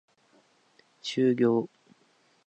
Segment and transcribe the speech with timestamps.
[1.03, 1.69] 終了